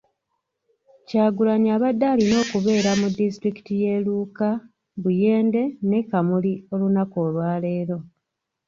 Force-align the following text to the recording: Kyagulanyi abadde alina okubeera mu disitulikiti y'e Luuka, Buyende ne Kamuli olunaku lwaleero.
Kyagulanyi 1.07 1.69
abadde 1.75 2.05
alina 2.13 2.35
okubeera 2.43 2.91
mu 2.99 3.07
disitulikiti 3.17 3.73
y'e 3.81 3.95
Luuka, 4.05 4.49
Buyende 5.01 5.61
ne 5.89 5.99
Kamuli 6.09 6.53
olunaku 6.73 7.17
lwaleero. 7.33 7.97